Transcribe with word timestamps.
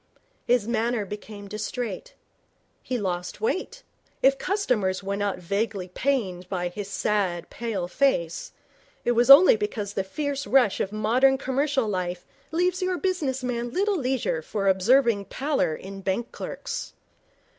His 0.47 0.67
manner 0.67 1.05
became 1.05 1.47
distrait. 1.47 2.15
He 2.81 2.97
lost 2.97 3.39
weight. 3.39 3.83
If 4.23 4.39
customers 4.39 5.03
were 5.03 5.15
not 5.15 5.37
vaguely 5.37 5.89
pained 5.89 6.49
by 6.49 6.69
his 6.69 6.87
sad, 6.89 7.51
pale 7.51 7.87
face, 7.87 8.51
it 9.05 9.11
was 9.11 9.29
only 9.29 9.55
because 9.55 9.93
the 9.93 10.03
fierce 10.03 10.47
rush 10.47 10.79
of 10.79 10.91
modern 10.91 11.37
commercial 11.37 11.87
life 11.87 12.25
leaves 12.49 12.81
your 12.81 12.97
business 12.97 13.43
man 13.43 13.69
little 13.69 13.95
leisure 13.99 14.41
for 14.41 14.67
observing 14.67 15.25
pallor 15.25 15.75
in 15.75 16.01
bank 16.01 16.31
clerks. 16.31 16.93